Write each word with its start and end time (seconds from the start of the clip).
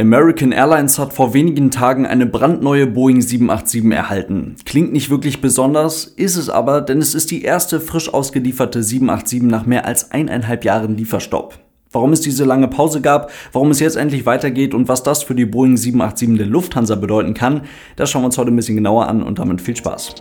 American 0.00 0.52
Airlines 0.52 0.96
hat 1.00 1.12
vor 1.12 1.34
wenigen 1.34 1.72
Tagen 1.72 2.06
eine 2.06 2.24
brandneue 2.24 2.86
Boeing 2.86 3.20
787 3.20 3.90
erhalten. 3.90 4.54
Klingt 4.64 4.92
nicht 4.92 5.10
wirklich 5.10 5.40
besonders, 5.40 6.04
ist 6.04 6.36
es 6.36 6.48
aber, 6.48 6.82
denn 6.82 6.98
es 6.98 7.16
ist 7.16 7.32
die 7.32 7.42
erste 7.42 7.80
frisch 7.80 8.14
ausgelieferte 8.14 8.84
787 8.84 9.42
nach 9.42 9.66
mehr 9.66 9.86
als 9.86 10.12
eineinhalb 10.12 10.64
Jahren 10.64 10.96
Lieferstopp. 10.96 11.58
Warum 11.90 12.12
es 12.12 12.20
diese 12.20 12.44
lange 12.44 12.68
Pause 12.68 13.00
gab, 13.00 13.32
warum 13.52 13.72
es 13.72 13.80
jetzt 13.80 13.96
endlich 13.96 14.24
weitergeht 14.24 14.72
und 14.72 14.86
was 14.86 15.02
das 15.02 15.24
für 15.24 15.34
die 15.34 15.46
Boeing 15.46 15.76
787 15.76 16.38
der 16.38 16.46
Lufthansa 16.46 16.94
bedeuten 16.94 17.34
kann, 17.34 17.62
das 17.96 18.08
schauen 18.08 18.22
wir 18.22 18.26
uns 18.26 18.38
heute 18.38 18.52
ein 18.52 18.56
bisschen 18.56 18.76
genauer 18.76 19.08
an 19.08 19.24
und 19.24 19.40
damit 19.40 19.60
viel 19.60 19.74
Spaß. 19.74 20.14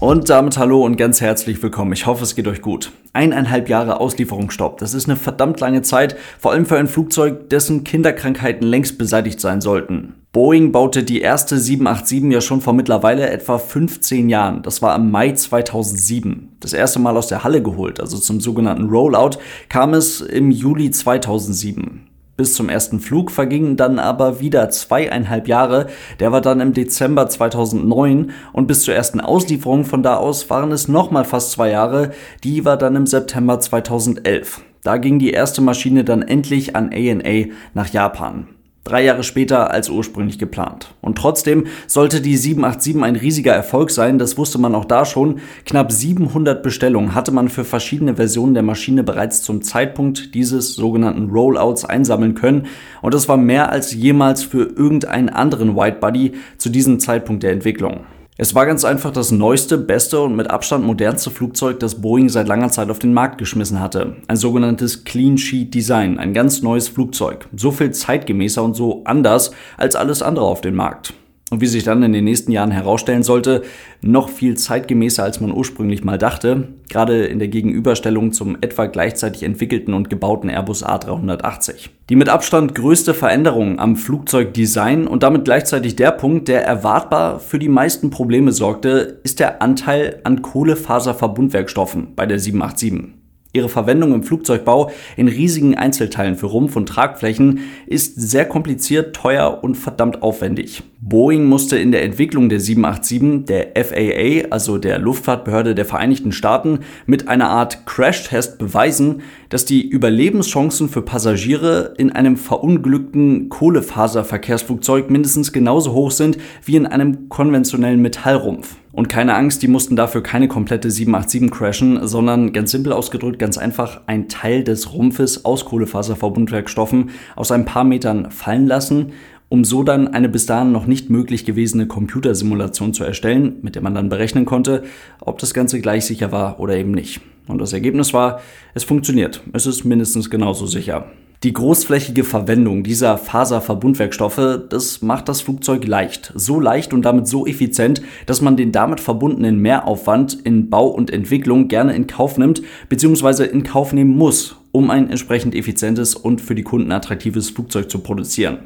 Und 0.00 0.30
damit 0.30 0.56
hallo 0.56 0.82
und 0.86 0.96
ganz 0.96 1.20
herzlich 1.20 1.62
willkommen. 1.62 1.92
Ich 1.92 2.06
hoffe, 2.06 2.24
es 2.24 2.34
geht 2.34 2.48
euch 2.48 2.62
gut. 2.62 2.90
Eineinhalb 3.12 3.68
Jahre 3.68 4.00
Auslieferungsstopp. 4.00 4.78
Das 4.78 4.94
ist 4.94 5.04
eine 5.04 5.16
verdammt 5.16 5.60
lange 5.60 5.82
Zeit, 5.82 6.16
vor 6.38 6.52
allem 6.52 6.64
für 6.64 6.78
ein 6.78 6.88
Flugzeug, 6.88 7.50
dessen 7.50 7.84
Kinderkrankheiten 7.84 8.66
längst 8.66 8.96
beseitigt 8.96 9.40
sein 9.40 9.60
sollten. 9.60 10.14
Boeing 10.32 10.72
baute 10.72 11.04
die 11.04 11.20
erste 11.20 11.58
787 11.58 12.32
ja 12.32 12.40
schon 12.40 12.62
vor 12.62 12.72
mittlerweile 12.72 13.28
etwa 13.28 13.58
15 13.58 14.30
Jahren. 14.30 14.62
Das 14.62 14.80
war 14.80 14.96
im 14.96 15.10
Mai 15.10 15.32
2007. 15.32 16.56
Das 16.60 16.72
erste 16.72 16.98
Mal 16.98 17.18
aus 17.18 17.26
der 17.26 17.44
Halle 17.44 17.62
geholt, 17.62 18.00
also 18.00 18.16
zum 18.16 18.40
sogenannten 18.40 18.88
Rollout, 18.88 19.36
kam 19.68 19.92
es 19.92 20.22
im 20.22 20.50
Juli 20.50 20.92
2007. 20.92 22.09
Bis 22.40 22.54
zum 22.54 22.70
ersten 22.70 23.00
Flug 23.00 23.30
vergingen 23.30 23.76
dann 23.76 23.98
aber 23.98 24.40
wieder 24.40 24.70
zweieinhalb 24.70 25.46
Jahre. 25.46 25.88
Der 26.20 26.32
war 26.32 26.40
dann 26.40 26.60
im 26.60 26.72
Dezember 26.72 27.28
2009 27.28 28.30
und 28.54 28.66
bis 28.66 28.84
zur 28.84 28.94
ersten 28.94 29.20
Auslieferung 29.20 29.84
von 29.84 30.02
da 30.02 30.16
aus 30.16 30.48
waren 30.48 30.72
es 30.72 30.88
nochmal 30.88 31.26
fast 31.26 31.50
zwei 31.50 31.70
Jahre. 31.70 32.12
Die 32.42 32.64
war 32.64 32.78
dann 32.78 32.96
im 32.96 33.06
September 33.06 33.60
2011. 33.60 34.62
Da 34.82 34.96
ging 34.96 35.18
die 35.18 35.32
erste 35.32 35.60
Maschine 35.60 36.02
dann 36.02 36.22
endlich 36.22 36.74
an 36.76 36.90
ANA 36.94 37.52
nach 37.74 37.88
Japan. 37.88 38.48
Drei 38.82 39.04
Jahre 39.04 39.24
später 39.24 39.70
als 39.70 39.90
ursprünglich 39.90 40.38
geplant. 40.38 40.94
Und 41.02 41.18
trotzdem 41.18 41.66
sollte 41.86 42.22
die 42.22 42.36
787 42.36 43.02
ein 43.02 43.16
riesiger 43.16 43.52
Erfolg 43.52 43.90
sein, 43.90 44.18
das 44.18 44.38
wusste 44.38 44.56
man 44.56 44.74
auch 44.74 44.86
da 44.86 45.04
schon. 45.04 45.40
Knapp 45.66 45.92
700 45.92 46.62
Bestellungen 46.62 47.14
hatte 47.14 47.30
man 47.30 47.50
für 47.50 47.64
verschiedene 47.64 48.16
Versionen 48.16 48.54
der 48.54 48.62
Maschine 48.62 49.04
bereits 49.04 49.42
zum 49.42 49.60
Zeitpunkt 49.60 50.34
dieses 50.34 50.74
sogenannten 50.74 51.28
Rollouts 51.28 51.84
einsammeln 51.84 52.34
können. 52.34 52.66
Und 53.02 53.12
das 53.12 53.28
war 53.28 53.36
mehr 53.36 53.70
als 53.70 53.92
jemals 53.92 54.42
für 54.42 54.62
irgendeinen 54.64 55.28
anderen 55.28 55.76
Whitebody 55.76 56.32
zu 56.56 56.70
diesem 56.70 57.00
Zeitpunkt 57.00 57.42
der 57.42 57.52
Entwicklung. 57.52 58.06
Es 58.42 58.54
war 58.54 58.64
ganz 58.64 58.86
einfach 58.86 59.10
das 59.10 59.32
neueste, 59.32 59.76
beste 59.76 60.18
und 60.22 60.34
mit 60.34 60.48
Abstand 60.48 60.82
modernste 60.82 61.28
Flugzeug, 61.28 61.78
das 61.78 62.00
Boeing 62.00 62.30
seit 62.30 62.48
langer 62.48 62.70
Zeit 62.70 62.88
auf 62.88 62.98
den 62.98 63.12
Markt 63.12 63.36
geschmissen 63.36 63.80
hatte. 63.80 64.16
Ein 64.28 64.36
sogenanntes 64.38 65.04
Clean 65.04 65.36
Sheet 65.36 65.74
Design, 65.74 66.18
ein 66.18 66.32
ganz 66.32 66.62
neues 66.62 66.88
Flugzeug. 66.88 67.46
So 67.54 67.70
viel 67.70 67.90
zeitgemäßer 67.90 68.62
und 68.62 68.72
so 68.72 69.02
anders 69.04 69.50
als 69.76 69.94
alles 69.94 70.22
andere 70.22 70.46
auf 70.46 70.62
dem 70.62 70.74
Markt. 70.74 71.12
Und 71.50 71.60
wie 71.60 71.66
sich 71.66 71.82
dann 71.82 72.04
in 72.04 72.12
den 72.12 72.24
nächsten 72.24 72.52
Jahren 72.52 72.70
herausstellen 72.70 73.24
sollte, 73.24 73.62
noch 74.02 74.28
viel 74.28 74.56
zeitgemäßer, 74.56 75.24
als 75.24 75.40
man 75.40 75.52
ursprünglich 75.52 76.04
mal 76.04 76.16
dachte, 76.16 76.68
gerade 76.88 77.24
in 77.26 77.40
der 77.40 77.48
Gegenüberstellung 77.48 78.32
zum 78.32 78.56
etwa 78.60 78.86
gleichzeitig 78.86 79.42
entwickelten 79.42 79.92
und 79.92 80.08
gebauten 80.08 80.48
Airbus 80.48 80.86
A380. 80.86 81.88
Die 82.08 82.14
mit 82.14 82.28
Abstand 82.28 82.76
größte 82.76 83.14
Veränderung 83.14 83.80
am 83.80 83.96
Flugzeugdesign 83.96 85.08
und 85.08 85.24
damit 85.24 85.44
gleichzeitig 85.44 85.96
der 85.96 86.12
Punkt, 86.12 86.46
der 86.46 86.64
erwartbar 86.64 87.40
für 87.40 87.58
die 87.58 87.68
meisten 87.68 88.10
Probleme 88.10 88.52
sorgte, 88.52 89.18
ist 89.24 89.40
der 89.40 89.60
Anteil 89.60 90.20
an 90.22 90.42
Kohlefaserverbundwerkstoffen 90.42 92.14
bei 92.14 92.26
der 92.26 92.38
787. 92.38 93.19
Ihre 93.52 93.68
Verwendung 93.68 94.14
im 94.14 94.22
Flugzeugbau 94.22 94.92
in 95.16 95.26
riesigen 95.26 95.76
Einzelteilen 95.76 96.36
für 96.36 96.46
Rumpf 96.46 96.76
und 96.76 96.88
Tragflächen 96.88 97.60
ist 97.86 98.20
sehr 98.20 98.44
kompliziert, 98.44 99.16
teuer 99.16 99.58
und 99.62 99.74
verdammt 99.74 100.22
aufwendig. 100.22 100.84
Boeing 101.00 101.46
musste 101.46 101.76
in 101.76 101.90
der 101.90 102.04
Entwicklung 102.04 102.48
der 102.48 102.60
787 102.60 103.46
der 103.46 103.84
FAA, 103.84 104.50
also 104.50 104.78
der 104.78 105.00
Luftfahrtbehörde 105.00 105.74
der 105.74 105.84
Vereinigten 105.84 106.30
Staaten, 106.30 106.80
mit 107.06 107.26
einer 107.26 107.48
Art 107.48 107.86
Crashtest 107.86 108.58
beweisen, 108.58 109.22
dass 109.48 109.64
die 109.64 109.88
Überlebenschancen 109.88 110.88
für 110.88 111.02
Passagiere 111.02 111.94
in 111.98 112.12
einem 112.12 112.36
verunglückten 112.36 113.48
Kohlefaserverkehrsflugzeug 113.48 115.10
mindestens 115.10 115.52
genauso 115.52 115.92
hoch 115.92 116.12
sind 116.12 116.38
wie 116.64 116.76
in 116.76 116.86
einem 116.86 117.28
konventionellen 117.28 118.00
Metallrumpf. 118.00 118.76
Und 118.92 119.08
keine 119.08 119.34
Angst, 119.34 119.62
die 119.62 119.68
mussten 119.68 119.94
dafür 119.94 120.22
keine 120.22 120.48
komplette 120.48 120.90
787 120.90 121.50
crashen, 121.50 122.06
sondern 122.08 122.52
ganz 122.52 122.72
simpel 122.72 122.92
ausgedrückt, 122.92 123.38
ganz 123.38 123.56
einfach 123.56 124.00
ein 124.06 124.28
Teil 124.28 124.64
des 124.64 124.92
Rumpfes 124.92 125.44
aus 125.44 125.64
Kohlefaserverbundwerkstoffen 125.64 127.10
aus 127.36 127.52
ein 127.52 127.64
paar 127.64 127.84
Metern 127.84 128.30
fallen 128.32 128.66
lassen, 128.66 129.12
um 129.48 129.64
so 129.64 129.84
dann 129.84 130.08
eine 130.08 130.28
bis 130.28 130.46
dahin 130.46 130.72
noch 130.72 130.86
nicht 130.86 131.08
möglich 131.08 131.44
gewesene 131.44 131.86
Computersimulation 131.86 132.92
zu 132.92 133.04
erstellen, 133.04 133.56
mit 133.62 133.76
der 133.76 133.82
man 133.82 133.94
dann 133.94 134.08
berechnen 134.08 134.44
konnte, 134.44 134.82
ob 135.20 135.38
das 135.38 135.54
Ganze 135.54 135.80
gleich 135.80 136.04
sicher 136.04 136.32
war 136.32 136.58
oder 136.58 136.76
eben 136.76 136.90
nicht. 136.90 137.20
Und 137.46 137.58
das 137.58 137.72
Ergebnis 137.72 138.12
war, 138.12 138.40
es 138.74 138.84
funktioniert. 138.84 139.42
Es 139.52 139.66
ist 139.66 139.84
mindestens 139.84 140.30
genauso 140.30 140.66
sicher. 140.66 141.06
Die 141.42 141.54
großflächige 141.54 142.22
Verwendung 142.22 142.82
dieser 142.82 143.16
Faserverbundwerkstoffe, 143.16 144.60
das 144.68 145.00
macht 145.00 145.26
das 145.26 145.40
Flugzeug 145.40 145.86
leicht. 145.86 146.34
So 146.34 146.60
leicht 146.60 146.92
und 146.92 147.00
damit 147.00 147.28
so 147.28 147.46
effizient, 147.46 148.02
dass 148.26 148.42
man 148.42 148.58
den 148.58 148.72
damit 148.72 149.00
verbundenen 149.00 149.56
Mehraufwand 149.56 150.34
in 150.44 150.68
Bau 150.68 150.88
und 150.88 151.10
Entwicklung 151.10 151.68
gerne 151.68 151.96
in 151.96 152.06
Kauf 152.06 152.36
nimmt, 152.36 152.60
bzw. 152.90 153.44
in 153.44 153.62
Kauf 153.62 153.94
nehmen 153.94 154.18
muss, 154.18 154.56
um 154.70 154.90
ein 154.90 155.08
entsprechend 155.08 155.54
effizientes 155.54 156.14
und 156.14 156.42
für 156.42 156.54
die 156.54 156.62
Kunden 156.62 156.92
attraktives 156.92 157.48
Flugzeug 157.48 157.90
zu 157.90 158.00
produzieren. 158.00 158.58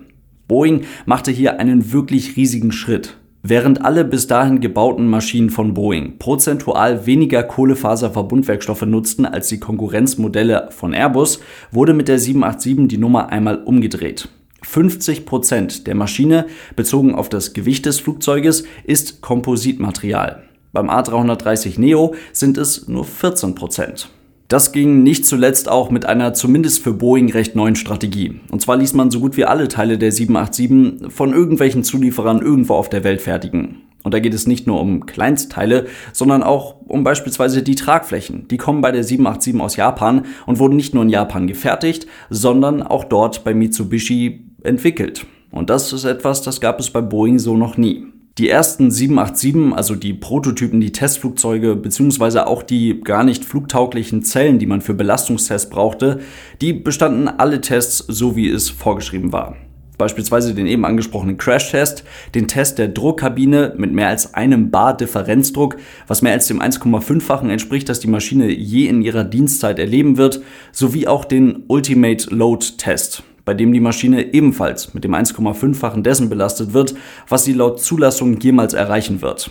Boeing 0.48 0.80
machte 1.06 1.30
hier 1.30 1.60
einen 1.60 1.92
wirklich 1.92 2.36
riesigen 2.36 2.72
Schritt. 2.72 3.18
Während 3.46 3.84
alle 3.84 4.06
bis 4.06 4.26
dahin 4.26 4.60
gebauten 4.60 5.06
Maschinen 5.06 5.50
von 5.50 5.74
Boeing 5.74 6.16
prozentual 6.18 7.04
weniger 7.04 7.42
Kohlefaserverbundwerkstoffe 7.42 8.86
nutzten 8.86 9.26
als 9.26 9.48
die 9.48 9.60
Konkurrenzmodelle 9.60 10.68
von 10.70 10.94
Airbus, 10.94 11.40
wurde 11.70 11.92
mit 11.92 12.08
der 12.08 12.18
787 12.18 12.88
die 12.88 12.96
Nummer 12.96 13.28
einmal 13.28 13.62
umgedreht. 13.62 14.30
50 14.62 15.26
Prozent 15.26 15.86
der 15.86 15.94
Maschine, 15.94 16.46
bezogen 16.74 17.14
auf 17.14 17.28
das 17.28 17.52
Gewicht 17.52 17.84
des 17.84 18.00
Flugzeuges, 18.00 18.64
ist 18.84 19.20
Kompositmaterial. 19.20 20.44
Beim 20.72 20.88
A330 20.88 21.78
Neo 21.78 22.14
sind 22.32 22.56
es 22.56 22.88
nur 22.88 23.04
14%. 23.04 23.54
Prozent. 23.54 24.08
Das 24.48 24.72
ging 24.72 25.02
nicht 25.02 25.24
zuletzt 25.24 25.70
auch 25.70 25.90
mit 25.90 26.04
einer 26.04 26.34
zumindest 26.34 26.82
für 26.82 26.92
Boeing 26.92 27.32
recht 27.32 27.56
neuen 27.56 27.76
Strategie. 27.76 28.40
Und 28.50 28.60
zwar 28.60 28.76
ließ 28.76 28.92
man 28.92 29.10
so 29.10 29.18
gut 29.20 29.38
wie 29.38 29.46
alle 29.46 29.68
Teile 29.68 29.96
der 29.96 30.12
787 30.12 31.10
von 31.10 31.32
irgendwelchen 31.32 31.82
Zulieferern 31.82 32.42
irgendwo 32.42 32.74
auf 32.74 32.90
der 32.90 33.04
Welt 33.04 33.22
fertigen. 33.22 33.78
Und 34.02 34.12
da 34.12 34.20
geht 34.20 34.34
es 34.34 34.46
nicht 34.46 34.66
nur 34.66 34.80
um 34.82 35.06
Kleinstteile, 35.06 35.86
sondern 36.12 36.42
auch 36.42 36.76
um 36.86 37.04
beispielsweise 37.04 37.62
die 37.62 37.74
Tragflächen. 37.74 38.46
Die 38.48 38.58
kommen 38.58 38.82
bei 38.82 38.92
der 38.92 39.02
787 39.02 39.60
aus 39.62 39.76
Japan 39.76 40.26
und 40.44 40.58
wurden 40.58 40.76
nicht 40.76 40.92
nur 40.92 41.04
in 41.04 41.08
Japan 41.08 41.46
gefertigt, 41.46 42.06
sondern 42.28 42.82
auch 42.82 43.04
dort 43.04 43.44
bei 43.44 43.54
Mitsubishi 43.54 44.44
entwickelt. 44.62 45.24
Und 45.50 45.70
das 45.70 45.92
ist 45.94 46.04
etwas, 46.04 46.42
das 46.42 46.60
gab 46.60 46.80
es 46.80 46.90
bei 46.90 47.00
Boeing 47.00 47.38
so 47.38 47.56
noch 47.56 47.78
nie. 47.78 48.13
Die 48.36 48.48
ersten 48.48 48.90
787, 48.90 49.76
also 49.76 49.94
die 49.94 50.12
Prototypen, 50.12 50.80
die 50.80 50.90
Testflugzeuge, 50.90 51.76
beziehungsweise 51.76 52.48
auch 52.48 52.64
die 52.64 53.00
gar 53.00 53.22
nicht 53.22 53.44
flugtauglichen 53.44 54.24
Zellen, 54.24 54.58
die 54.58 54.66
man 54.66 54.80
für 54.80 54.94
Belastungstests 54.94 55.70
brauchte, 55.70 56.18
die 56.60 56.72
bestanden 56.72 57.28
alle 57.28 57.60
Tests 57.60 57.98
so, 57.98 58.34
wie 58.34 58.50
es 58.50 58.70
vorgeschrieben 58.70 59.32
war. 59.32 59.56
Beispielsweise 59.98 60.52
den 60.52 60.66
eben 60.66 60.84
angesprochenen 60.84 61.36
Crash-Test, 61.36 62.02
den 62.34 62.48
Test 62.48 62.78
der 62.78 62.88
Druckkabine 62.88 63.74
mit 63.76 63.92
mehr 63.92 64.08
als 64.08 64.34
einem 64.34 64.72
Bar 64.72 64.96
Differenzdruck, 64.96 65.76
was 66.08 66.20
mehr 66.20 66.32
als 66.32 66.48
dem 66.48 66.60
1,5-fachen 66.60 67.50
entspricht, 67.50 67.88
das 67.88 68.00
die 68.00 68.08
Maschine 68.08 68.50
je 68.50 68.88
in 68.88 69.02
ihrer 69.02 69.22
Dienstzeit 69.22 69.78
erleben 69.78 70.16
wird, 70.16 70.42
sowie 70.72 71.06
auch 71.06 71.24
den 71.24 71.62
Ultimate 71.68 72.34
Load 72.34 72.66
Test 72.78 73.22
bei 73.44 73.54
dem 73.54 73.72
die 73.72 73.80
Maschine 73.80 74.32
ebenfalls 74.32 74.94
mit 74.94 75.04
dem 75.04 75.14
1,5-fachen 75.14 76.02
dessen 76.02 76.28
belastet 76.28 76.72
wird, 76.72 76.94
was 77.28 77.44
sie 77.44 77.52
laut 77.52 77.80
Zulassung 77.80 78.38
jemals 78.40 78.74
erreichen 78.74 79.22
wird. 79.22 79.50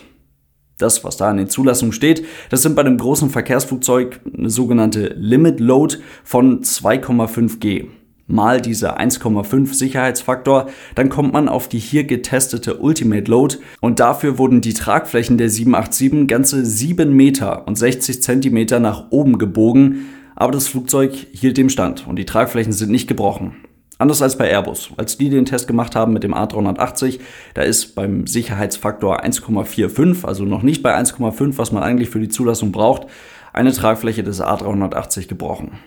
Das, 0.77 1.03
was 1.03 1.17
da 1.17 1.29
in 1.29 1.37
den 1.37 1.49
Zulassungen 1.49 1.93
steht, 1.93 2.25
das 2.49 2.63
sind 2.63 2.75
bei 2.75 2.83
dem 2.83 2.97
großen 2.97 3.29
Verkehrsflugzeug 3.29 4.19
eine 4.35 4.49
sogenannte 4.49 5.13
Limit 5.17 5.59
Load 5.59 5.97
von 6.23 6.61
2,5 6.61 7.59
G. 7.59 7.85
Mal 8.25 8.61
dieser 8.61 8.99
1,5 8.99 9.73
Sicherheitsfaktor, 9.73 10.67
dann 10.95 11.09
kommt 11.09 11.33
man 11.33 11.49
auf 11.49 11.67
die 11.67 11.77
hier 11.77 12.05
getestete 12.05 12.77
Ultimate 12.77 13.29
Load 13.29 13.57
und 13.81 13.99
dafür 13.99 14.37
wurden 14.37 14.61
die 14.61 14.73
Tragflächen 14.73 15.37
der 15.37 15.49
787 15.49 16.27
ganze 16.27 16.65
7 16.65 17.13
Meter 17.13 17.67
und 17.67 17.77
60 17.77 18.23
Zentimeter 18.23 18.79
nach 18.79 19.11
oben 19.11 19.37
gebogen, 19.37 20.05
aber 20.35 20.53
das 20.53 20.67
Flugzeug 20.67 21.13
hielt 21.33 21.57
dem 21.57 21.69
Stand 21.69 22.07
und 22.07 22.17
die 22.17 22.25
Tragflächen 22.25 22.73
sind 22.73 22.91
nicht 22.91 23.07
gebrochen. 23.07 23.55
Anders 24.03 24.21
als 24.21 24.37
bei 24.37 24.49
Airbus. 24.49 24.89
Als 24.97 25.17
die 25.17 25.29
den 25.29 25.45
Test 25.45 25.65
gemacht 25.65 25.95
haben 25.95 26.11
mit 26.11 26.25
dem 26.25 26.33
A380, 26.33 27.21
da 27.53 27.61
ist 27.61 27.95
beim 27.95 28.27
Sicherheitsfaktor 28.27 29.23
1,45, 29.23 30.25
also 30.25 30.43
noch 30.43 30.61
nicht 30.61 30.83
bei 30.83 30.93
1,5, 30.93 31.57
was 31.57 31.71
man 31.71 31.83
eigentlich 31.83 32.09
für 32.09 32.19
die 32.19 32.27
Zulassung 32.27 32.73
braucht, 32.73 33.07
eine 33.53 33.71
Tragfläche 33.71 34.21
des 34.21 34.41
A380 34.41 35.29
gebrochen. 35.29 35.79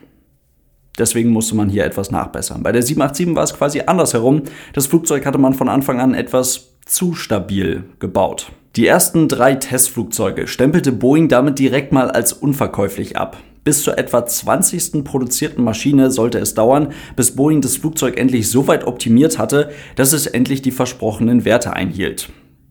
Deswegen 0.98 1.28
musste 1.28 1.56
man 1.56 1.68
hier 1.68 1.84
etwas 1.84 2.10
nachbessern. 2.10 2.62
Bei 2.62 2.72
der 2.72 2.80
787 2.80 3.36
war 3.36 3.44
es 3.44 3.52
quasi 3.52 3.82
andersherum. 3.84 4.44
Das 4.72 4.86
Flugzeug 4.86 5.26
hatte 5.26 5.36
man 5.36 5.52
von 5.52 5.68
Anfang 5.68 6.00
an 6.00 6.14
etwas 6.14 6.68
zu 6.86 7.12
stabil 7.12 7.84
gebaut. 7.98 8.50
Die 8.76 8.86
ersten 8.86 9.28
drei 9.28 9.56
Testflugzeuge 9.56 10.48
stempelte 10.48 10.92
Boeing 10.92 11.28
damit 11.28 11.58
direkt 11.58 11.92
mal 11.92 12.10
als 12.10 12.32
unverkäuflich 12.32 13.18
ab. 13.18 13.36
Bis 13.66 13.82
zur 13.82 13.98
etwa 13.98 14.24
20. 14.24 15.02
produzierten 15.02 15.64
Maschine 15.64 16.12
sollte 16.12 16.38
es 16.38 16.54
dauern, 16.54 16.92
bis 17.16 17.34
Boeing 17.34 17.62
das 17.62 17.76
Flugzeug 17.76 18.16
endlich 18.16 18.48
so 18.48 18.68
weit 18.68 18.86
optimiert 18.86 19.40
hatte, 19.40 19.72
dass 19.96 20.12
es 20.12 20.28
endlich 20.28 20.62
die 20.62 20.70
versprochenen 20.70 21.44
Werte 21.44 21.72
einhielt. 21.72 22.28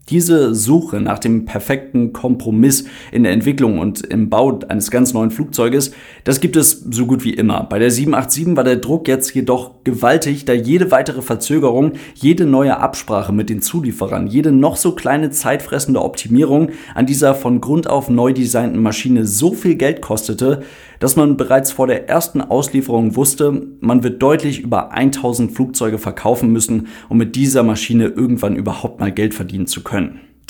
Diese 0.09 0.53
Suche 0.53 1.01
nach 1.01 1.17
dem 1.17 1.45
perfekten 1.45 2.13
Kompromiss 2.13 2.85
in 3.11 3.23
der 3.23 3.31
Entwicklung 3.31 3.79
und 3.79 4.01
im 4.05 4.29
Bau 4.29 4.59
eines 4.69 4.91
ganz 4.91 5.15
neuen 5.15 5.31
Flugzeuges, 5.31 5.93
das 6.23 6.39
gibt 6.39 6.55
es 6.55 6.85
so 6.91 7.07
gut 7.07 7.23
wie 7.23 7.33
immer. 7.33 7.63
Bei 7.63 7.79
der 7.79 7.89
787 7.89 8.55
war 8.55 8.63
der 8.63 8.75
Druck 8.75 9.07
jetzt 9.07 9.33
jedoch 9.33 9.83
gewaltig, 9.83 10.45
da 10.45 10.53
jede 10.53 10.91
weitere 10.91 11.23
Verzögerung, 11.23 11.93
jede 12.13 12.45
neue 12.45 12.77
Absprache 12.77 13.33
mit 13.33 13.49
den 13.49 13.63
Zulieferern, 13.63 14.27
jede 14.27 14.51
noch 14.51 14.75
so 14.75 14.91
kleine 14.91 15.31
zeitfressende 15.31 16.03
Optimierung 16.03 16.69
an 16.93 17.07
dieser 17.07 17.33
von 17.33 17.59
Grund 17.59 17.89
auf 17.89 18.07
neu 18.07 18.31
designten 18.31 18.83
Maschine 18.83 19.25
so 19.25 19.53
viel 19.53 19.73
Geld 19.73 20.01
kostete, 20.01 20.61
dass 20.99 21.15
man 21.15 21.35
bereits 21.35 21.71
vor 21.71 21.87
der 21.87 22.07
ersten 22.07 22.41
Auslieferung 22.41 23.15
wusste, 23.15 23.67
man 23.79 24.03
wird 24.03 24.21
deutlich 24.21 24.59
über 24.59 24.91
1000 24.91 25.51
Flugzeuge 25.51 25.97
verkaufen 25.97 26.51
müssen, 26.51 26.87
um 27.09 27.17
mit 27.17 27.35
dieser 27.35 27.63
Maschine 27.63 28.05
irgendwann 28.05 28.55
überhaupt 28.55 28.99
mal 28.99 29.11
Geld 29.11 29.33
verdienen 29.33 29.67
zu 29.67 29.83
können. 29.83 29.94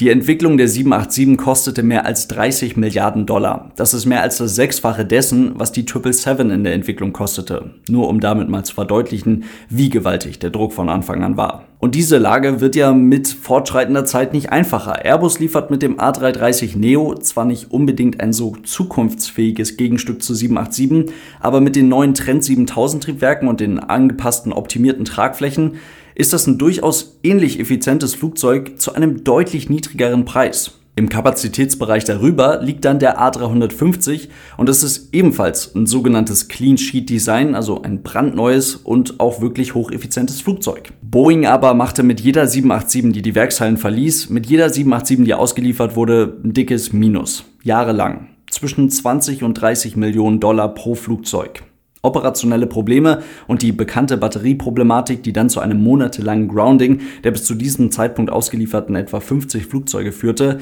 Die 0.02 0.10
Entwicklung 0.10 0.58
der 0.58 0.68
787 0.68 1.38
kostete 1.38 1.82
mehr 1.82 2.06
als 2.06 2.28
30 2.28 2.76
Milliarden 2.76 3.26
Dollar. 3.26 3.72
Das 3.78 3.94
ist 3.94 4.06
mehr 4.06 4.22
als 4.22 4.40
das 4.40 4.54
Sechsfache 4.54 5.06
dessen, 5.06 5.54
was 5.56 5.72
die 5.72 5.86
777 5.88 6.54
in 6.54 6.66
der 6.66 6.74
Entwicklung 6.74 7.14
kostete. 7.14 7.76
Nur 7.90 8.10
um 8.10 8.20
damit 8.20 8.50
mal 8.50 8.66
zu 8.66 8.74
verdeutlichen, 8.74 9.46
wie 9.70 9.90
gewaltig 9.90 10.40
der 10.40 10.50
Druck 10.50 10.74
von 10.74 10.90
Anfang 10.90 11.24
an 11.24 11.38
war. 11.38 11.64
Und 11.80 11.96
diese 11.96 12.18
Lage 12.18 12.60
wird 12.60 12.76
ja 12.76 12.92
mit 12.92 13.30
fortschreitender 13.30 14.04
Zeit 14.04 14.34
nicht 14.34 14.52
einfacher. 14.52 15.06
Airbus 15.06 15.40
liefert 15.40 15.72
mit 15.72 15.82
dem 15.82 15.98
A330 15.98 16.78
Neo 16.78 17.16
zwar 17.16 17.46
nicht 17.46 17.72
unbedingt 17.72 18.20
ein 18.20 18.34
so 18.34 18.58
zukunftsfähiges 18.64 19.78
Gegenstück 19.78 20.22
zu 20.22 20.34
787, 20.34 21.16
aber 21.40 21.62
mit 21.62 21.78
den 21.78 21.88
neuen 21.88 22.14
Trend 22.16 22.44
7000 22.44 23.02
Triebwerken 23.02 23.48
und 23.48 23.62
den 23.62 23.80
angepassten 23.80 24.52
optimierten 24.52 25.06
Tragflächen 25.06 25.76
ist 26.16 26.34
das 26.34 26.48
ein 26.48 26.58
durchaus 26.58 27.20
ähnlich 27.24 27.60
effizientes 27.60 28.16
Flugzeug 28.16 28.80
zu 28.80 28.94
einem 28.94 29.24
deutlich 29.24 29.70
niedrigeren 29.70 30.26
Preis. 30.26 30.80
Im 30.98 31.10
Kapazitätsbereich 31.10 32.06
darüber 32.06 32.62
liegt 32.64 32.86
dann 32.86 33.00
der 33.00 33.20
A350 33.20 34.30
und 34.56 34.70
es 34.70 34.82
ist 34.82 35.14
ebenfalls 35.14 35.76
ein 35.76 35.88
sogenanntes 35.88 36.48
Clean 36.48 36.78
Sheet 36.78 37.10
Design, 37.10 37.54
also 37.54 37.82
ein 37.82 38.02
brandneues 38.02 38.78
und 38.78 39.20
auch 39.20 39.42
wirklich 39.42 39.76
hocheffizientes 39.76 40.40
Flugzeug. 40.40 40.94
Boeing 41.02 41.46
aber 41.46 41.74
machte 41.74 42.02
mit 42.02 42.22
jeder 42.22 42.48
787, 42.48 43.12
die 43.12 43.22
die 43.22 43.36
Werkshallen 43.36 43.76
verließ, 43.76 44.30
mit 44.30 44.46
jeder 44.46 44.70
787, 44.70 45.26
die 45.26 45.34
ausgeliefert 45.34 45.98
wurde, 45.98 46.38
ein 46.46 46.54
dickes 46.54 46.94
Minus. 46.94 47.44
Jahrelang. 47.64 48.30
Zwischen 48.50 48.90
20 48.90 49.44
und 49.44 49.56
30 49.56 49.98
Millionen 49.98 50.40
Dollar 50.40 50.74
pro 50.74 50.96
Flugzeug 50.96 51.62
operationelle 52.06 52.68
Probleme 52.68 53.24
und 53.48 53.62
die 53.62 53.72
bekannte 53.72 54.18
Batterieproblematik, 54.18 55.24
die 55.24 55.34
dann 55.34 55.50
zu 55.50 55.60
einem 55.60 55.82
monatelangen 55.84 56.48
Grounding 56.48 57.02
der 57.24 57.32
bis 57.32 57.44
zu 57.44 57.56
diesem 57.56 57.92
Zeitpunkt 57.92 58.32
ausgelieferten 58.32 58.96
etwa 58.96 59.20
50 59.20 59.66
Flugzeuge 59.66 60.12
führte, 60.12 60.60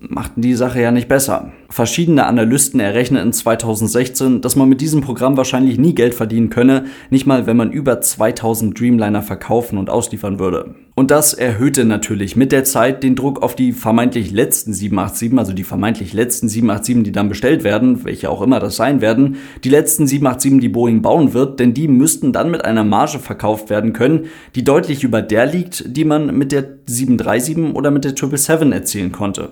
machten 0.00 0.40
die 0.40 0.54
Sache 0.54 0.80
ja 0.80 0.90
nicht 0.90 1.08
besser. 1.08 1.52
Verschiedene 1.70 2.24
Analysten 2.24 2.80
errechneten 2.80 3.30
2016, 3.30 4.40
dass 4.40 4.56
man 4.56 4.70
mit 4.70 4.80
diesem 4.80 5.02
Programm 5.02 5.36
wahrscheinlich 5.36 5.78
nie 5.78 5.94
Geld 5.94 6.14
verdienen 6.14 6.48
könne, 6.48 6.86
nicht 7.10 7.26
mal 7.26 7.46
wenn 7.46 7.58
man 7.58 7.70
über 7.70 8.00
2000 8.00 8.78
Dreamliner 8.78 9.20
verkaufen 9.20 9.76
und 9.76 9.90
ausliefern 9.90 10.38
würde. 10.38 10.74
Und 10.94 11.10
das 11.10 11.34
erhöhte 11.34 11.84
natürlich 11.84 12.36
mit 12.36 12.52
der 12.52 12.64
Zeit 12.64 13.02
den 13.02 13.16
Druck 13.16 13.42
auf 13.42 13.54
die 13.54 13.72
vermeintlich 13.72 14.30
letzten 14.30 14.72
787, 14.72 15.38
also 15.38 15.52
die 15.52 15.62
vermeintlich 15.62 16.14
letzten 16.14 16.48
787, 16.48 17.04
die 17.04 17.12
dann 17.12 17.28
bestellt 17.28 17.64
werden, 17.64 18.02
welche 18.02 18.30
auch 18.30 18.40
immer 18.40 18.60
das 18.60 18.76
sein 18.76 19.02
werden, 19.02 19.36
die 19.62 19.68
letzten 19.68 20.06
787, 20.06 20.60
die 20.62 20.70
Boeing 20.70 21.02
bauen 21.02 21.34
wird, 21.34 21.60
denn 21.60 21.74
die 21.74 21.86
müssten 21.86 22.32
dann 22.32 22.50
mit 22.50 22.64
einer 22.64 22.82
Marge 22.82 23.18
verkauft 23.18 23.68
werden 23.68 23.92
können, 23.92 24.24
die 24.54 24.64
deutlich 24.64 25.04
über 25.04 25.20
der 25.20 25.44
liegt, 25.44 25.84
die 25.96 26.06
man 26.06 26.36
mit 26.36 26.50
der 26.50 26.78
737 26.86 27.76
oder 27.76 27.90
mit 27.90 28.04
der 28.04 28.12
777 28.12 28.72
erzielen 28.72 29.12
konnte. 29.12 29.50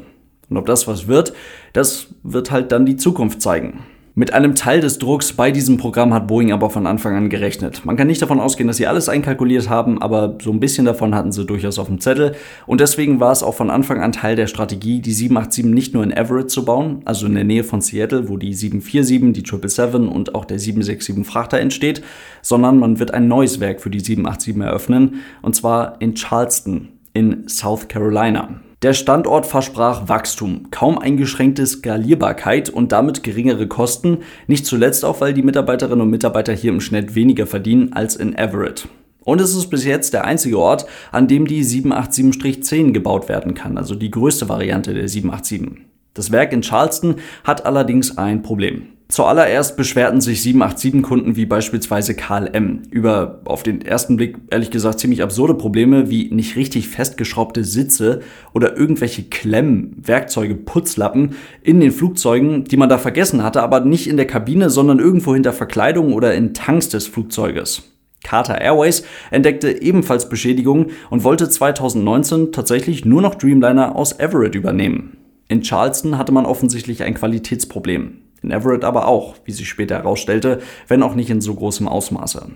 Und 0.48 0.56
ob 0.56 0.66
das 0.66 0.87
was 0.87 1.06
wird, 1.08 1.32
das 1.72 2.08
wird 2.22 2.50
halt 2.50 2.72
dann 2.72 2.87
die 2.87 2.96
Zukunft 2.96 3.43
zeigen. 3.43 3.81
Mit 4.19 4.32
einem 4.32 4.54
Teil 4.54 4.81
des 4.81 4.98
Drucks 4.98 5.34
bei 5.34 5.50
diesem 5.50 5.76
Programm 5.76 6.14
hat 6.14 6.26
Boeing 6.26 6.50
aber 6.50 6.70
von 6.70 6.87
Anfang 6.87 7.14
an 7.16 7.28
gerechnet. 7.28 7.84
Man 7.84 7.98
kann 7.98 8.06
nicht 8.06 8.22
davon 8.22 8.40
ausgehen, 8.40 8.66
dass 8.66 8.78
sie 8.78 8.87
alles 8.87 9.10
einkalkuliert 9.10 9.69
haben, 9.69 10.00
aber 10.00 10.38
so 10.43 10.50
ein 10.52 10.58
bisschen 10.58 10.87
davon 10.87 11.14
hatten 11.14 11.32
sie 11.32 11.44
durchaus 11.44 11.78
auf 11.78 11.88
dem 11.88 12.00
Zettel. 12.00 12.34
Und 12.66 12.81
deswegen 12.81 13.20
war 13.20 13.31
es 13.31 13.43
auch 13.43 13.54
von 13.54 13.69
Anfang 13.69 14.00
an 14.00 14.12
Teil 14.12 14.34
der 14.34 14.46
Strategie, 14.46 15.00
die 15.00 15.12
787 15.12 15.66
nicht 15.66 15.93
nur 15.93 16.02
in 16.02 16.12
Everett 16.12 16.50
zu 16.50 16.64
bauen, 16.64 17.02
also 17.04 17.26
in 17.26 17.34
der 17.34 17.44
Nähe 17.44 17.62
von 17.62 17.82
Seattle, 17.82 18.31
wo 18.31 18.38
die 18.38 18.54
747, 18.54 19.34
die 19.34 19.44
777 19.44 20.10
und 20.10 20.34
auch 20.34 20.46
der 20.46 20.58
767 20.58 21.31
Frachter 21.31 21.60
entsteht, 21.60 22.02
sondern 22.40 22.78
man 22.78 22.99
wird 22.99 23.10
ein 23.10 23.28
neues 23.28 23.60
Werk 23.60 23.82
für 23.82 23.90
die 23.90 24.00
787 24.00 24.56
eröffnen, 24.62 25.20
und 25.42 25.54
zwar 25.54 26.00
in 26.00 26.14
Charleston 26.14 26.88
in 27.12 27.46
South 27.50 27.87
Carolina. 27.88 28.62
Der 28.82 28.93
Standort 28.93 29.46
versprach 29.46 30.06
Wachstum, 30.11 30.70
kaum 30.70 30.99
eingeschränkte 30.99 31.67
Skalierbarkeit 31.67 32.69
und 32.69 32.93
damit 32.93 33.23
geringere 33.23 33.67
Kosten, 33.69 34.19
nicht 34.49 34.67
zuletzt 34.67 35.02
auch, 35.02 35.23
weil 35.23 35.32
die 35.32 35.43
Mitarbeiterinnen 35.43 36.02
und 36.02 36.11
Mitarbeiter 36.11 36.52
hier 36.52 36.73
im 36.73 36.82
Schnitt 36.82 37.14
weniger 37.14 37.46
verdienen 37.46 37.94
als 37.94 38.17
in 38.17 38.37
Everett. 38.37 38.87
Und 39.25 39.40
es 39.40 39.56
ist 39.56 39.70
bis 39.70 39.87
jetzt 39.87 40.12
der 40.12 40.26
einzige 40.26 40.58
Ort, 40.58 40.84
an 41.11 41.26
dem 41.26 41.46
die 41.46 41.64
787-10 41.64 42.93
gebaut 42.93 43.31
werden 43.31 43.55
kann, 43.55 43.78
also 43.78 43.94
die 43.94 44.11
größte 44.11 44.50
Variante 44.50 44.93
der 44.93 45.08
787. 45.08 45.82
Das 46.12 46.31
Werk 46.31 46.52
in 46.52 46.61
Charleston 46.61 47.17
hat 47.44 47.64
allerdings 47.64 48.19
ein 48.19 48.43
Problem. 48.43 48.88
Zuallererst 49.08 49.76
beschwerten 49.76 50.20
sich 50.20 50.40
787-Kunden 50.40 51.36
wie 51.36 51.46
beispielsweise 51.46 52.14
KLM 52.14 52.82
über 52.90 53.40
auf 53.44 53.62
den 53.62 53.80
ersten 53.80 54.16
Blick 54.16 54.36
ehrlich 54.50 54.72
gesagt 54.72 54.98
ziemlich 54.98 55.22
absurde 55.22 55.54
Probleme 55.54 56.10
wie 56.10 56.34
nicht 56.34 56.56
richtig 56.56 56.88
festgeschraubte 56.88 57.62
Sitze 57.62 58.22
oder 58.52 58.76
irgendwelche 58.76 59.22
Klemmen, 59.22 59.96
Werkzeuge, 60.02 60.56
Putzlappen 60.56 61.36
in 61.62 61.78
den 61.78 61.92
Flugzeugen, 61.92 62.64
die 62.64 62.76
man 62.76 62.88
da 62.88 62.98
vergessen 62.98 63.44
hatte, 63.44 63.62
aber 63.62 63.78
nicht 63.78 64.08
in 64.08 64.16
der 64.16 64.26
Kabine, 64.26 64.70
sondern 64.70 64.98
irgendwo 64.98 65.34
hinter 65.34 65.52
Verkleidung 65.52 66.12
oder 66.12 66.34
in 66.34 66.52
Tanks 66.52 66.88
des 66.88 67.06
Flugzeuges. 67.06 67.92
Qatar 68.24 68.60
Airways 68.60 69.04
entdeckte 69.30 69.82
ebenfalls 69.82 70.28
Beschädigungen 70.28 70.86
und 71.10 71.22
wollte 71.22 71.48
2019 71.48 72.50
tatsächlich 72.50 73.04
nur 73.04 73.22
noch 73.22 73.36
Dreamliner 73.36 73.94
aus 73.94 74.18
Everett 74.18 74.56
übernehmen. 74.56 75.16
In 75.46 75.62
Charleston 75.62 76.18
hatte 76.18 76.32
man 76.32 76.44
offensichtlich 76.44 77.04
ein 77.04 77.14
Qualitätsproblem 77.14 78.25
in 78.46 78.52
Everett 78.52 78.84
aber 78.84 79.08
auch, 79.08 79.34
wie 79.44 79.52
sich 79.52 79.68
später 79.68 79.96
herausstellte, 79.96 80.60
wenn 80.88 81.02
auch 81.02 81.14
nicht 81.14 81.30
in 81.30 81.40
so 81.40 81.54
großem 81.54 81.88
Ausmaße. 81.88 82.50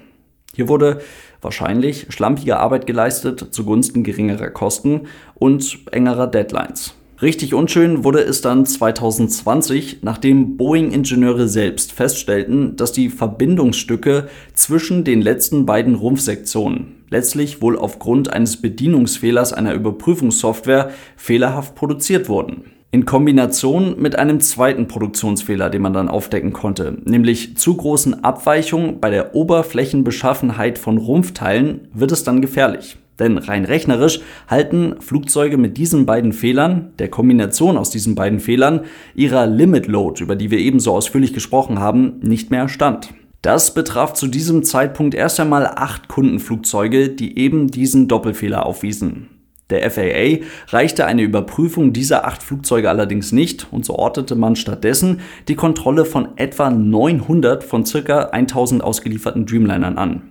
Hier 0.55 0.69
wurde 0.69 1.01
wahrscheinlich 1.43 2.07
schlampige 2.11 2.59
Arbeit 2.59 2.87
geleistet 2.87 3.49
zugunsten 3.51 4.05
geringerer 4.05 4.51
Kosten 4.51 5.03
und 5.35 5.81
engerer 5.91 6.27
Deadlines. 6.27 6.95
Richtig 7.23 7.53
unschön 7.53 8.03
wurde 8.03 8.21
es 8.21 8.41
dann 8.41 8.65
2020, 8.65 9.99
nachdem 10.03 10.57
Boeing-Ingenieure 10.57 11.49
selbst 11.49 11.93
feststellten, 11.93 12.77
dass 12.77 12.93
die 12.93 13.11
Verbindungsstücke 13.11 14.29
zwischen 14.55 15.05
den 15.05 15.21
letzten 15.21 15.67
beiden 15.67 15.97
Rumpfsektionen 15.97 17.05
letztlich 17.11 17.61
wohl 17.61 17.77
aufgrund 17.77 18.33
eines 18.33 18.63
Bedienungsfehlers 18.63 19.53
einer 19.53 19.75
Überprüfungssoftware 19.75 20.93
fehlerhaft 21.17 21.75
produziert 21.75 22.29
wurden 22.29 22.65
in 22.93 23.05
Kombination 23.05 24.01
mit 24.01 24.19
einem 24.19 24.41
zweiten 24.41 24.89
Produktionsfehler, 24.89 25.71
den 25.71 25.83
man 25.83 25.93
dann 25.93 26.09
aufdecken 26.09 26.53
konnte, 26.53 26.99
nämlich 27.05 27.57
zu 27.57 27.77
großen 27.77 28.25
Abweichungen 28.25 28.99
bei 29.01 29.11
der 29.11 29.35
Oberflächenbeschaffenheit 29.35 30.77
von 30.79 30.99
Rumpfteilen, 30.99 31.89
wird 31.95 32.11
es 32.11 32.25
dann 32.25 32.41
gefährlich. 32.43 32.97
Denn 33.21 33.39
rein 33.39 33.67
rechnerisch 33.67 34.21
halten 34.49 34.97
Flugzeuge 35.01 35.59
mit 35.59 35.77
diesen 35.77 36.07
beiden 36.07 36.33
Fehlern, 36.33 36.93
der 36.99 37.09
Kombination 37.09 37.77
aus 37.77 37.91
diesen 37.91 38.15
beiden 38.15 38.41
Fehlern, 38.41 38.81
ihrer 39.15 39.47
Limit 39.47 39.87
Load, 39.87 40.23
über 40.23 40.35
die 40.35 40.51
wir 40.51 40.59
ebenso 40.59 40.93
ausführlich 40.93 41.35
gesprochen 41.35 41.79
haben, 41.79 42.19
nicht 42.23 42.51
mehr 42.51 42.69
stand. 42.69 43.13
Das 43.43 43.73
betraf 43.73 44.15
zu 44.15 44.27
diesem 44.27 44.65
Zeitpunkt 44.65 45.15
erst 45.15 45.39
einmal 45.39 45.67
acht 45.67 46.09
Kundenflugzeuge, 46.09 47.11
die 47.11 47.39
eben 47.39 47.69
diesen 47.69 48.09
Doppelfehler 48.09 48.67
aufwiesen. 48.67 49.29
Der 49.71 49.89
FAA 49.91 50.45
reichte 50.69 51.07
eine 51.07 51.23
Überprüfung 51.23 51.93
dieser 51.93 52.27
acht 52.27 52.43
Flugzeuge 52.43 52.91
allerdings 52.91 53.33
nicht 53.33 53.69
und 53.71 53.85
so 53.85 53.95
ortete 53.97 54.35
man 54.35 54.57
stattdessen 54.57 55.21
die 55.49 55.55
Kontrolle 55.55 56.05
von 56.05 56.29
etwa 56.37 56.71
900 56.71 57.65
von 57.65 57.85
ca. 57.85 58.25
1000 58.25 58.83
ausgelieferten 58.83 59.47
Dreamlinern 59.47 59.97
an. 59.97 60.23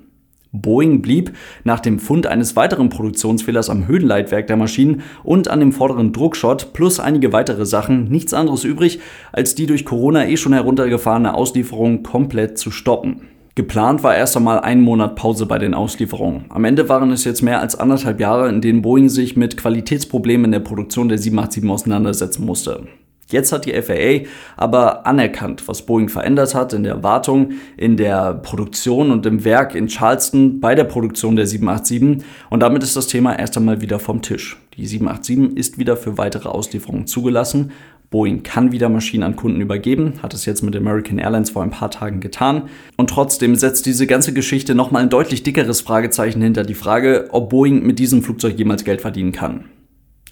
Boeing 0.52 1.02
blieb 1.02 1.34
nach 1.64 1.80
dem 1.80 2.00
Fund 2.00 2.26
eines 2.26 2.56
weiteren 2.56 2.90
Produktionsfehlers 2.90 3.70
am 3.70 3.88
Höhenleitwerk 3.88 4.48
der 4.48 4.58
Maschinen 4.58 5.04
und 5.24 5.48
an 5.48 5.60
dem 5.60 5.72
vorderen 5.72 6.12
Druckschott 6.12 6.74
plus 6.74 7.00
einige 7.00 7.32
weitere 7.32 7.68
Sachen 7.68 8.10
nichts 8.10 8.34
anderes 8.34 8.64
übrig, 8.64 9.00
als 9.32 9.54
die 9.54 9.68
durch 9.68 9.86
Corona 9.86 10.28
eh 10.28 10.38
schon 10.38 10.54
heruntergefahrene 10.54 11.36
Auslieferung 11.36 12.02
komplett 12.02 12.58
zu 12.58 12.72
stoppen. 12.72 13.22
Geplant 13.56 14.04
war 14.04 14.16
erst 14.16 14.38
einmal 14.38 14.60
ein 14.60 14.82
Monat 14.82 15.16
Pause 15.16 15.46
bei 15.46 15.58
den 15.58 15.74
Auslieferungen. 15.74 16.46
Am 16.50 16.64
Ende 16.64 16.88
waren 16.88 17.12
es 17.12 17.26
jetzt 17.26 17.42
mehr 17.42 17.60
als 17.60 17.78
anderthalb 17.78 18.20
Jahre, 18.20 18.48
in 18.48 18.62
denen 18.62 18.82
Boeing 18.82 19.10
sich 19.10 19.36
mit 19.36 19.58
Qualitätsproblemen 19.58 20.46
in 20.46 20.52
der 20.52 20.60
Produktion 20.60 21.10
der 21.10 21.18
787 21.18 21.70
auseinandersetzen 21.70 22.46
musste. 22.46 22.88
Jetzt 23.32 23.52
hat 23.52 23.66
die 23.66 23.80
FAA 23.80 24.28
aber 24.58 25.06
anerkannt, 25.06 25.68
was 25.68 25.84
Boeing 25.86 26.10
verändert 26.10 26.56
hat 26.56 26.74
in 26.74 26.84
der 26.84 27.04
Wartung, 27.04 27.52
in 27.78 27.96
der 27.96 28.34
Produktion 28.34 29.12
und 29.12 29.26
im 29.28 29.44
Werk 29.44 29.76
in 29.76 29.88
Charleston 29.88 30.60
bei 30.60 30.74
der 30.74 30.86
Produktion 30.86 31.36
der 31.36 31.46
787 31.46 32.26
und 32.50 32.60
damit 32.62 32.82
ist 32.82 32.96
das 32.96 33.06
Thema 33.06 33.38
erst 33.38 33.56
einmal 33.56 33.82
wieder 33.82 34.00
vom 34.00 34.24
Tisch. 34.24 34.58
Die 34.78 34.88
787 34.88 35.58
ist 35.58 35.78
wieder 35.78 35.96
für 35.96 36.18
weitere 36.18 36.50
Auslieferungen 36.50 37.06
zugelassen 37.06 37.72
Boeing 38.10 38.42
kann 38.42 38.72
wieder 38.72 38.90
Maschinen 38.90 39.24
an 39.24 39.36
Kunden 39.36 39.62
übergeben, 39.62 40.14
hat 40.24 40.34
es 40.34 40.46
jetzt 40.46 40.64
mit 40.64 40.76
American 40.76 41.20
Airlines 41.20 41.52
vor 41.52 41.62
ein 41.62 41.70
paar 41.70 41.92
Tagen 41.92 42.22
getan. 42.22 42.70
Und 42.98 43.12
trotzdem 43.12 43.56
setzt 43.56 43.86
diese 43.86 44.08
ganze 44.08 44.34
Geschichte 44.34 44.74
nochmal 44.74 45.04
ein 45.04 45.10
deutlich 45.10 45.44
dickeres 45.44 45.82
Fragezeichen 45.82 46.42
hinter 46.42 46.64
die 46.64 46.74
Frage, 46.74 47.28
ob 47.32 47.50
Boeing 47.50 47.86
mit 47.86 48.00
diesem 48.00 48.24
Flugzeug 48.24 48.58
jemals 48.58 48.84
Geld 48.84 49.02
verdienen 49.02 49.32
kann. 49.32 49.66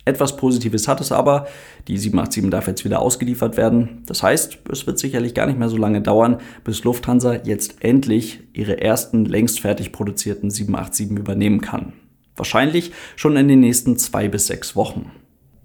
Etwas 0.06 0.38
Positives 0.38 0.88
hat 0.88 1.02
es 1.02 1.12
aber. 1.12 1.48
Die 1.90 1.98
787 1.98 2.50
darf 2.50 2.68
jetzt 2.68 2.86
wieder 2.86 3.02
ausgeliefert 3.02 3.58
werden. 3.58 4.04
Das 4.08 4.24
heißt, 4.24 4.60
es 4.72 4.88
wird 4.88 4.98
sicherlich 4.98 5.34
gar 5.34 5.48
nicht 5.48 5.60
mehr 5.60 5.68
so 5.68 5.76
lange 5.76 6.02
dauern, 6.02 6.38
bis 6.64 6.86
Lufthansa 6.86 7.42
jetzt 7.44 7.84
endlich 7.84 8.40
ihre 8.54 8.80
ersten 8.80 9.26
längst 9.26 9.60
fertig 9.60 9.92
produzierten 9.92 10.50
787 10.50 11.12
übernehmen 11.12 11.60
kann. 11.60 11.92
Wahrscheinlich 12.38 12.94
schon 13.18 13.36
in 13.36 13.50
den 13.50 13.60
nächsten 13.60 13.98
zwei 13.98 14.30
bis 14.30 14.48
sechs 14.48 14.78
Wochen. 14.78 15.12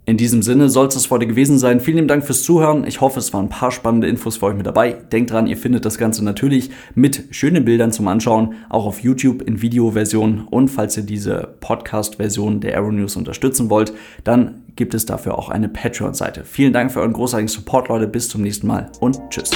In 0.05 0.17
diesem 0.17 0.43
Sinne 0.43 0.69
soll 0.69 0.89
es 0.89 0.95
das 0.95 1.11
heute 1.11 1.29
gewesen 1.29 1.59
sein. 1.59 1.79
Vielen 1.79 2.09
Dank 2.09 2.25
fürs 2.25 2.43
Zuhören. 2.43 2.85
Ich 2.89 3.01
hoffe, 3.01 3.21
es 3.21 3.33
waren 3.33 3.47
ein 3.47 3.51
paar 3.51 3.71
spannende 3.71 4.09
Infos 4.09 4.39
für 4.39 4.47
euch 4.47 4.57
mit 4.57 4.67
dabei. 4.67 4.95
Denkt 4.95 5.31
dran, 5.31 5.47
ihr 5.47 5.57
findet 5.57 5.85
das 5.85 5.97
Ganze 5.97 6.25
natürlich 6.25 6.71
mit 6.97 7.27
schönen 7.31 7.65
Bildern 7.65 7.93
zum 7.93 8.09
Anschauen, 8.09 8.55
auch 8.69 8.85
auf 8.85 8.99
YouTube 8.99 9.43
in 9.43 9.63
Videoversion. 9.63 10.49
Und 10.51 10.69
falls 10.69 10.97
ihr 10.97 11.05
diese 11.05 11.55
Podcast-Version 11.61 12.61
der 12.61 12.75
Aero 12.75 12.91
News 12.91 13.15
unterstützen 13.15 13.71
wollt, 13.71 13.93
dann 14.25 14.65
gibt 14.75 14.95
es 14.95 15.07
dafür 15.07 15.39
auch 15.39 15.51
eine 15.51 15.69
Patreon-Seite. 15.69 16.43
Vielen 16.45 16.73
Dank 16.73 16.91
für 16.91 16.99
euren 16.99 17.13
großartigen 17.13 17.49
Support, 17.49 17.89
Leute. 17.89 18.09
Bis 18.09 18.29
zum 18.29 18.43
nächsten 18.43 18.67
Mal 18.67 18.91
und 18.99 19.21
tschüss. 19.31 19.53